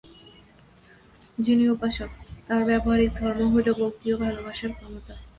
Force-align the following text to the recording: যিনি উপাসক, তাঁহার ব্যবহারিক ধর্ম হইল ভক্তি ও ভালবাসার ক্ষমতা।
যিনি 1.37 1.63
উপাসক, 1.69 2.09
তাঁহার 2.45 2.63
ব্যবহারিক 2.65 3.11
ধর্ম 3.13 3.41
হইল 3.53 3.67
ভক্তি 3.79 4.07
ও 4.13 4.15
ভালবাসার 4.17 4.71
ক্ষমতা। 4.77 5.13